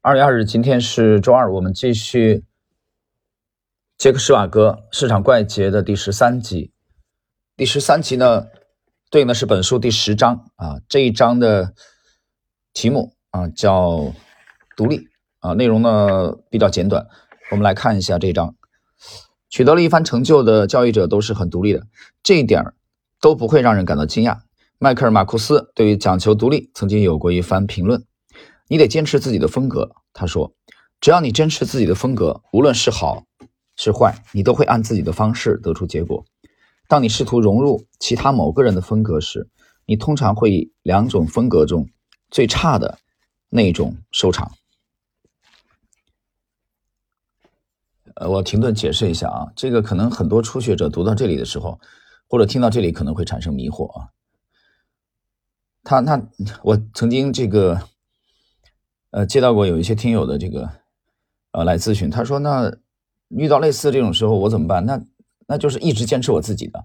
[0.00, 2.44] 二月二日，今天是周二，我们继续
[3.96, 6.70] 杰克施瓦格市场怪杰的第十三集。
[7.56, 8.46] 第十三集呢，
[9.10, 10.78] 对应的是本书第十章啊。
[10.88, 11.74] 这一章的
[12.72, 14.14] 题目啊叫
[14.76, 15.08] 独立
[15.40, 17.04] 啊，内容呢比较简短。
[17.50, 18.54] 我们来看一下这一章，
[19.50, 21.84] 取得了一番成就的交易者都是很独立的，
[22.22, 22.64] 这一点
[23.20, 24.38] 都不会让人感到惊讶。
[24.78, 28.04] 迈克尔·马库斯对于讲求独立曾经有过一番评论。
[28.70, 30.52] 你得坚持自己的风格，他说
[31.00, 33.24] ：“只要你坚持自己的风格，无论是好
[33.76, 36.22] 是坏，你都会按自己的方式得出结果。
[36.86, 39.48] 当你试图融入其他某个人的风格时，
[39.86, 41.88] 你通常会以两种风格中
[42.30, 42.98] 最差的
[43.48, 44.52] 那种收场。”
[48.16, 51.80] 呃，我停顿解释一下啊，这个可能很多初学者读到这里的时候，
[52.28, 54.08] 或者听到这里可能会产生迷惑啊。
[55.84, 56.22] 他那
[56.62, 57.88] 我曾经这个。
[59.10, 60.70] 呃，接到过有一些听友的这个，
[61.52, 62.70] 呃，来咨询，他说：“那
[63.28, 64.84] 遇到类似这种时候，我怎么办？
[64.84, 65.02] 那
[65.46, 66.82] 那就是一直坚持我自己的，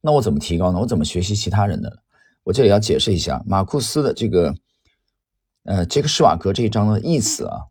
[0.00, 0.78] 那我怎么提高呢？
[0.78, 2.02] 我怎么学习其他人的？
[2.44, 4.54] 我这里要解释一下，马库斯的这个，
[5.64, 7.66] 呃，杰克施瓦格这一章的意思啊，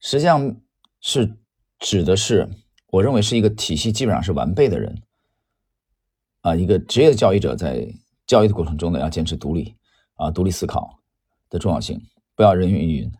[0.00, 0.56] 实际上
[1.00, 1.36] 是
[1.78, 2.48] 指的是，
[2.86, 5.02] 我认为是一个体系基本上是完备的人，
[6.40, 7.92] 啊，一个职业的交易者在
[8.26, 9.76] 交易的过程中呢，要坚持独立，
[10.14, 10.98] 啊，独立思考
[11.50, 12.00] 的重要性。”
[12.34, 13.12] 不要人云亦云。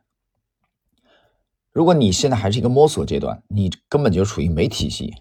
[1.72, 5.14] 如果你现在还是一个摸索阶段，你根本就处于没体系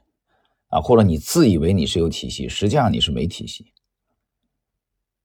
[0.69, 3.71] 啊，或者你自以为你是有体系，实际上你是没体系。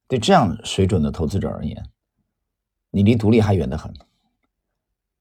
[0.07, 1.91] 对这样水准的投资者而言，
[2.91, 3.93] 你离独立还远得很。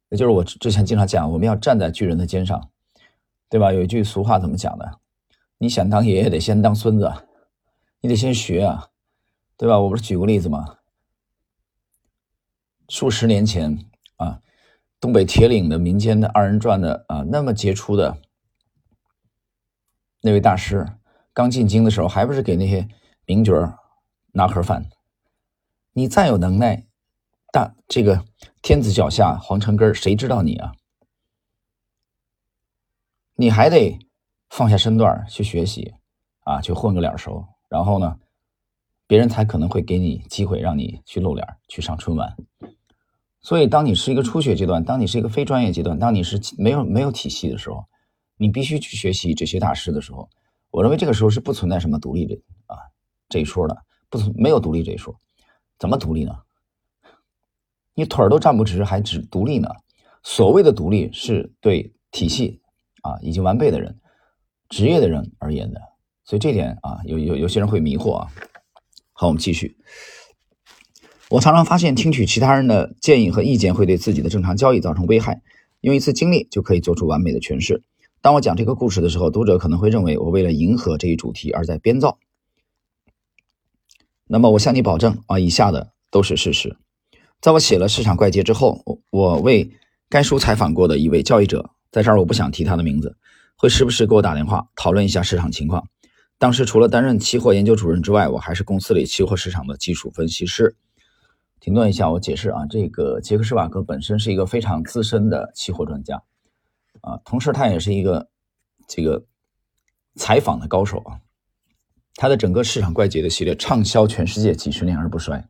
[0.10, 2.70] 也就是我之前经常讲，我们要站在巨人的肩上，
[3.50, 3.72] 对吧？
[3.72, 5.00] 有一句俗话怎么讲的？
[5.58, 7.12] 你想当爷爷得先当孙子，
[8.02, 8.90] 你得先学啊，
[9.56, 9.80] 对吧？
[9.80, 10.80] 我不是举过例子吗？
[12.94, 13.80] 数十年前
[14.18, 14.40] 啊，
[15.00, 18.22] 东北铁岭的民间的二人转的啊，那么杰出的
[20.22, 20.88] 那位大师，
[21.34, 22.88] 刚进京的时候，还不是给那些
[23.26, 23.80] 名角
[24.34, 24.92] 拿盒饭？
[25.94, 26.86] 你再有能耐，
[27.52, 28.24] 大这个
[28.62, 30.74] 天子脚下皇城根谁知道你啊？
[33.34, 33.98] 你还得
[34.52, 35.96] 放下身段去学习
[36.42, 38.20] 啊，去混个脸熟，然后呢，
[39.08, 42.38] 别人才可能会给你机会，让你去露脸，去上春晚。
[43.44, 47.86] 所以，当你是一个初学阶段，当你是一个非专业阶段，当你是没有没有体系的时候，
[48.38, 50.30] 你必须去学习这些大师的时候，
[50.72, 52.34] 我认为这个时候是不存在什么独立的
[52.68, 52.78] 啊
[53.28, 53.78] 这一说的，
[54.10, 55.14] 不存没有独立这一说，
[55.78, 56.34] 怎么独立呢？
[57.94, 59.70] 你腿儿都站不直，还只独立呢？
[60.24, 62.62] 所谓的独立是对体系
[63.02, 64.00] 啊已经完备的人、
[64.70, 65.82] 职业的人而言的，
[66.24, 68.32] 所以这点啊有有有些人会迷惑啊。
[69.12, 69.78] 好，我们继续。
[71.34, 75.42] 我常常发现，听取其他人的建议和意见会对自己的正常交易造成危害。
[75.82, 77.82] 用一次经历就可以做出完美的诠释。
[78.22, 82.20] 当我讲这个故事的时候，读者可能会认为我为了迎合这一主题而在编造。
[84.28, 86.78] 那么，我向你保证啊，以下的都是事实。
[87.42, 89.72] 在我写了《市场怪杰》之后，我为
[90.10, 93.18] 该书采访过的一位交易者，在这儿我不想提他的名字，
[93.56, 95.88] 会时不时给我打电话讨论一下市场情况。
[96.38, 100.76] 当时除了担任期货研究主任之外，我还是公司里期货市场的技术分析师。
[101.64, 106.22] 停顿一下，我解释啊，这个杰克施瓦格本身是一个非常资深的期货专家
[107.00, 108.30] 啊，同时他也是一个
[108.86, 109.24] 这个
[110.16, 111.22] 采访的高手啊，
[112.16, 115.48] 他的整个市场怪杰的系列畅销全世界几十年而不衰。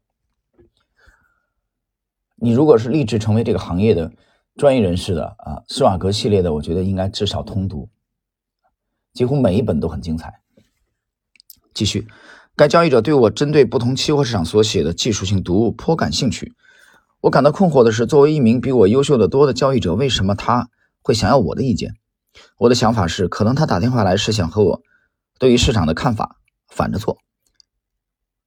[2.36, 4.14] 你如果是立志成为这个行业的
[4.56, 7.90] 专业人士的啊，施瓦格系列的，我觉得应该至少通读，
[9.14, 10.32] 几乎每一本都很精彩。
[11.74, 12.08] 继续。
[12.56, 16.54] 该交易者对我针对不同期货市场所写的技术性读物颇感兴趣。
[17.22, 20.70] 我感到困惑的是，作为一名比我优秀的多的交易者，为什么他
[21.02, 21.96] 会想要我的意见？
[22.60, 24.82] 我的想法是，可能他打电话来是想和我
[25.40, 26.38] 对于市场的看法
[26.68, 27.18] 反着做。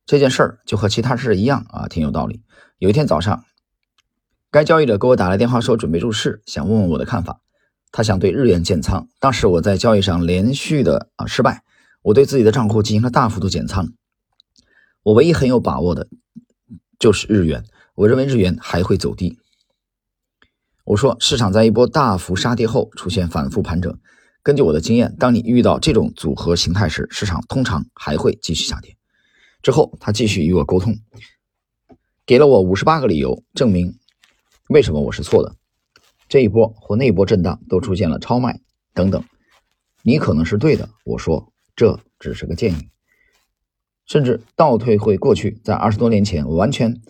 [0.05, 2.43] 这件事儿就和其他事一样啊，挺有道理。
[2.79, 3.45] 有一天早上，
[4.53, 7.41] 该交易者给我打来电话说准备入市，想问问我的看法。
[7.91, 9.09] 他想对日元建仓。
[9.19, 11.65] 当时我在交易上连续的啊失败。
[12.07, 13.93] 我对自己的账户进行了大幅度减仓，
[15.03, 16.09] 我唯一很有把握的
[17.01, 17.65] 就是日元，
[17.97, 19.41] 我认为日元还会走低。
[20.85, 23.99] 我说，市场在一波大幅杀跌后出现反复盘整，
[24.45, 28.97] 根据我的经验，当你遇到这种组合形态时，市场通常还会继续下跌。
[29.61, 30.97] 之后，他继续与我沟通，
[32.25, 33.99] 给了我五十八个理由证明
[34.69, 35.57] 为什么我是错的。
[36.29, 38.61] 这一波或那一波震荡都出现了超卖
[38.95, 39.25] 等等，
[40.05, 40.89] 你可能是对的。
[41.05, 41.53] 我说。
[41.77, 42.89] 这只是个建议，
[44.07, 47.03] 甚至倒退回过去，在二十多年前，我完全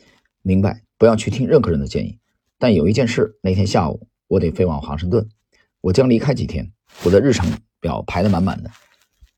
[0.43, 2.19] 明白不要去听任何人的建议，
[2.59, 5.29] 但有一件事，那天下午我得飞往华盛顿，
[5.81, 6.73] 我将离开几天，
[7.05, 7.49] 我的日程
[7.79, 8.71] 表排得满满的，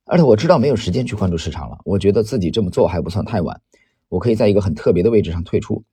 [0.07, 1.79] 而且我知道没有时间去关注市场了。
[1.85, 3.61] 我觉得自己这么做还不算太晚，
[4.09, 5.85] 我可以在一个很特别的位置上退出。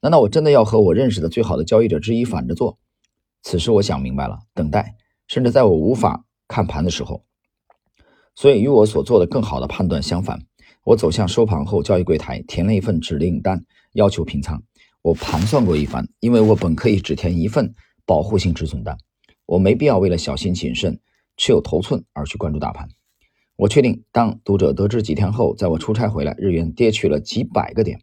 [0.00, 2.78] 难道我真的要和我认识的最好的交易者之一反着做？
[3.42, 4.94] 此时我想明白了，等待，
[5.26, 7.24] 甚至在我无法看盘的时候。
[8.36, 10.38] 所以与我所做的更好的判断相反，
[10.84, 14.62] 我走向收盘后交易柜台，填了一份指令单，要求平仓。
[15.00, 17.74] 我盘算过一番，因为我本可以只填一份
[18.04, 18.98] 保护性止损单，
[19.46, 21.00] 我没必要为了小心谨慎、
[21.38, 22.86] 持有头寸而去关注大盘。
[23.56, 28.00] 我确定，当读者得知几天后，在我出差回来，日元跌去了几百个点，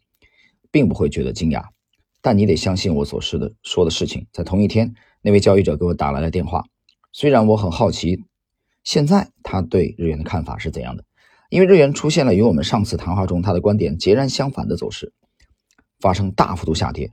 [0.71, 1.63] 并不会觉得惊讶。
[2.23, 4.25] 但你得相信我所说的说的事情。
[4.31, 6.63] 在同一天，那位交易者给我打来了电话，
[7.11, 8.23] 虽然我很好奇。
[8.83, 11.03] 现在他对日元的看法是怎样的？
[11.49, 15.13] 因为日元出现了与我们上次谈话中他的观点截然相反的走势，
[15.99, 17.11] 发生大幅度下跌。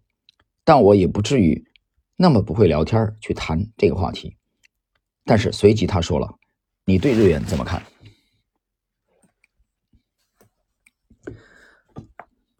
[0.64, 1.64] 但我也不至于
[2.16, 4.36] 那么不会聊天去谈这个话题。
[5.24, 6.34] 但是随即他说了
[6.86, 7.82] ：“你对日元怎么看？”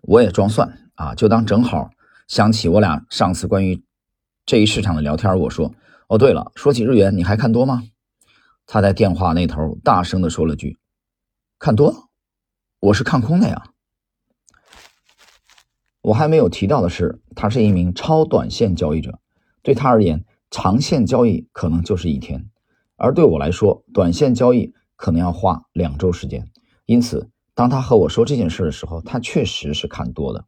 [0.02, 1.90] 我也装蒜啊，就当正好
[2.28, 3.82] 想起我俩上次关于
[4.44, 5.38] 这一市场的聊天。
[5.38, 5.74] 我说
[6.08, 7.84] ：“哦，对了，说起日元，你还看多吗？”
[8.72, 10.78] 他在电话那头大声的说了句
[11.58, 12.08] ：“看多，
[12.78, 13.64] 我是看空的呀。”
[16.02, 19.18] 我还没有提到的是，他是一名超短线交易者，
[19.62, 22.48] 对他而言，长线交易可能就是一天，
[22.94, 26.48] 而对我来说，短线交易可能要花两周时间。
[26.86, 30.44] 因此，当他和我说这件事的时候，他确实是看多的。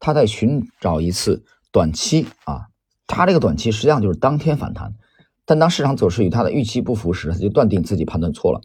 [0.00, 2.70] 他在寻找一次短期啊，
[3.06, 4.96] 他这个短期实际上就是当天反弹。
[5.46, 8.62] 但当市场走势与他的预期不符时，他就断定自己判断错了，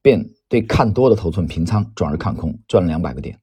[0.00, 3.38] 便对看多的头寸平仓，转而看空，赚了两百个点。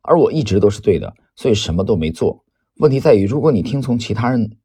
[0.00, 2.44] 而我一直都是对的，所以什么都没做。
[2.78, 4.58] 问题在于，如果你听从其他人、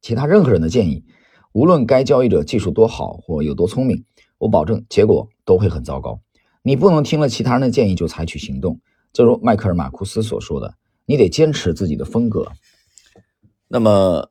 [0.00, 1.04] 其他任何人的建议，
[1.52, 4.04] 无论该交易者技术多好或有多聪明，
[4.38, 6.20] 我保证结果都会很糟糕。
[6.62, 8.80] 你不能听了其他人的建议就采取行动。
[9.12, 10.76] 正如迈克尔·马库斯所说的，
[11.06, 12.52] 你得坚持自己的风格。
[13.66, 14.28] 那么。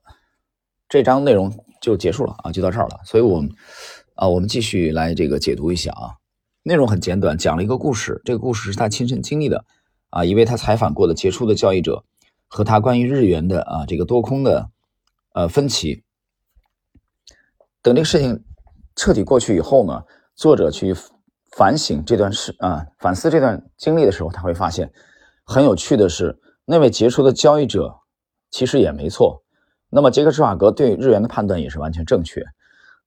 [0.92, 1.50] 这章内容
[1.80, 3.00] 就结束了啊，就到这儿了。
[3.06, 3.50] 所以，我们
[4.16, 6.12] 啊，我们继续来这个解读一下啊。
[6.64, 8.22] 内容很简短，讲了一个故事。
[8.26, 9.64] 这个故事是他亲身经历的
[10.10, 12.04] 啊，一位他采访过的杰出的交易者
[12.50, 14.70] 和他关于日元的啊这个多空的
[15.34, 16.04] 呃分歧。
[17.82, 18.44] 等这个事情
[18.98, 20.04] 彻底过去以后呢，
[20.36, 20.94] 作者去
[21.56, 24.92] 反省这段事啊，反思这段经历的时候，他会发现
[25.46, 27.96] 很有趣的是，那位杰出的交易者
[28.50, 29.41] 其实也没错。
[29.94, 32.42] 那么杰克施瓦格对日元的判断也是完全正确，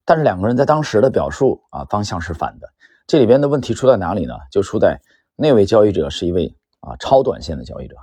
[0.04, 2.68] 但是两个人在当时的表述啊方向是反的。
[3.06, 4.34] 这里边的问题出在哪里呢？
[4.50, 5.00] 就出在
[5.34, 7.96] 那位交易者是一位啊超短线的交易者，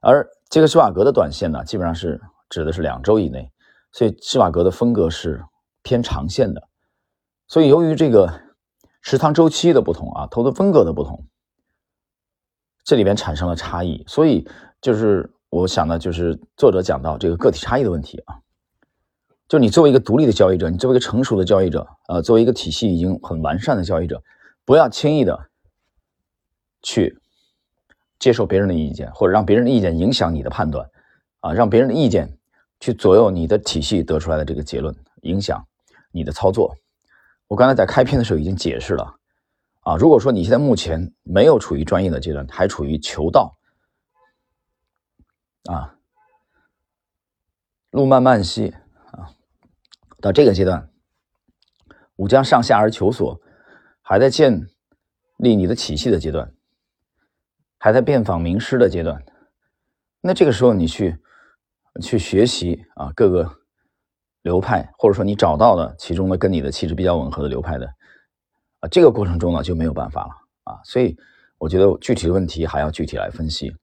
[0.00, 3.52] 而杰克施瓦格的短线呢基本上是指的是两周以内，
[3.92, 5.44] 所以施瓦格的风格是
[5.82, 6.66] 偏长线的。
[7.46, 8.40] 所以由于这个
[9.02, 11.26] 持仓周期的不同啊，投资风格的不同，
[12.84, 14.48] 这里边产生了差异，所以
[14.80, 15.30] 就是。
[15.50, 18.36] 我想呢，就是作者讲到这个个体差异的问题啊，
[19.48, 24.22] 就你作为一个独立的交易者，你作为一个成熟的交易者，呃，作为一个体系已经很完善的交易者，
[24.66, 25.48] 不要轻易的
[26.82, 27.18] 去
[28.18, 30.86] 接受别人的意见，或者让别人的意见影响你的判断，
[31.40, 32.36] 啊，让别人的意见
[32.78, 35.66] 去左右你的体系得出来的这个结论，影响
[36.12, 36.76] 你的操作。
[37.46, 39.14] 我刚才在开篇的时候已经解释了，
[39.80, 43.57] 啊，如果说你现在目前没有处于专业的阶段，还处于求道。
[45.68, 45.98] 啊，
[47.90, 48.74] 路漫漫兮
[49.12, 49.28] 啊，
[50.18, 50.88] 到这个阶段，
[52.16, 53.38] 吾将上下而求索，
[54.00, 54.66] 还在建
[55.36, 56.54] 立你的体系的阶段，
[57.76, 59.22] 还在遍访名师的阶段。
[60.22, 61.18] 那这个时候，你去
[62.00, 63.58] 去学习啊，各个
[64.40, 67.86] 流派，或者说你找到的其中的跟你的气质比较吻合的流派的
[68.80, 70.32] 啊，这个过程中呢就没有办法了
[70.64, 70.80] 啊。
[70.82, 71.14] 所以，
[71.58, 73.76] 我觉得具体的问题还要具体来分析。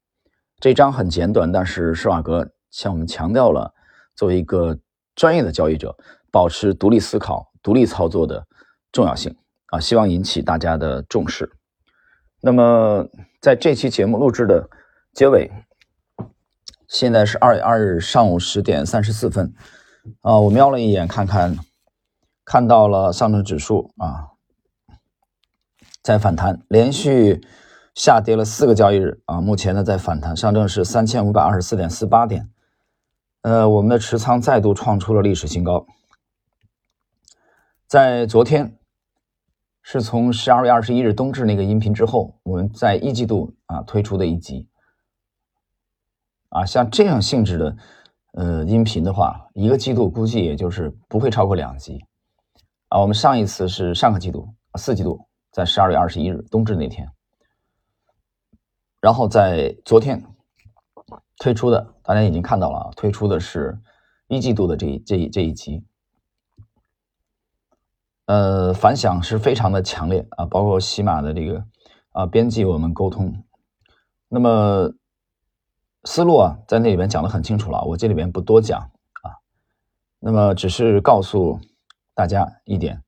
[0.59, 3.73] 这章很简短，但是施瓦格向我们强调了
[4.15, 4.79] 作为一个
[5.13, 5.95] 专业的交易者，
[6.31, 8.47] 保持独立思考、独立操作的
[8.91, 9.35] 重要性
[9.67, 9.79] 啊！
[9.79, 11.51] 希望引起大家的重视。
[12.41, 13.05] 那么，
[13.41, 14.69] 在这期节目录制的
[15.13, 15.51] 结尾，
[16.87, 19.53] 现在是二月二日上午十点三十四分
[20.21, 20.39] 啊！
[20.39, 21.57] 我瞄了一眼，看看
[22.45, 24.31] 看到了上证指数啊
[26.01, 27.45] 在反弹，连续。
[27.95, 32.49] 下跌了四个交易日啊，目前呢在反弹，上证是三千五百二十四点四八点，
[33.41, 35.87] 呃，我们的持仓再度创出了历史新高。
[37.87, 38.77] 在昨天，
[39.81, 44.67] 是从十二月二十一日冬至那个音频之后，我们在一季度啊推出的一集，
[46.49, 47.77] 啊，像这样性质的
[48.33, 52.03] 呃音频的话，一个季度估计也就是不会超过两集
[52.89, 52.99] 啊。
[52.99, 57.09] 我们上一次是上个季度四季度，在十二月二十一日冬至那天，
[59.05, 60.25] 然后在昨天
[61.37, 63.79] 推出的，大家已经看到了啊，推出的是
[64.27, 65.85] 一季度的这一这一这一集，
[68.25, 71.63] 呃，反响是非常的强烈啊，包括喜马的这个
[72.13, 73.43] 啊编辑我们沟通，
[74.27, 74.91] 那么。
[76.07, 78.79] 思路啊，在那里面讲的很清楚了，我这里边不多讲
[79.23, 79.41] 啊。
[80.19, 81.59] 那么只是告诉
[82.13, 83.03] 大家一点，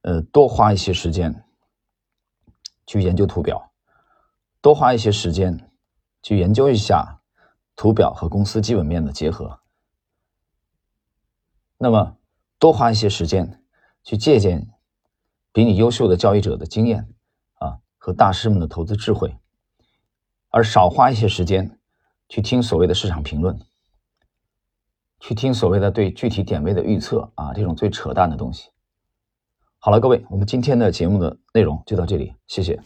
[0.00, 1.44] 呃，多花一些时间
[2.86, 3.67] 去研究图表，
[4.60, 5.70] 多花一些时间
[6.22, 7.20] 去研究一下
[7.76, 9.60] 图表和公司基本面的结合。
[11.76, 12.16] 那么
[12.58, 13.62] 多花一些时间
[14.02, 14.68] 去借鉴
[15.52, 17.14] 比你优秀的交易者的经验
[17.54, 19.36] 啊和大师们的投资智慧，
[20.48, 21.74] 而少花一些时间。
[22.30, 23.58] 去听所谓的市场评论，
[25.18, 28.68] 去听所谓的对具体点位的预测啊，这种最扯淡的东西。
[29.78, 32.78] 好了，各位，我们今天的节目的内容就到这里，谢谢。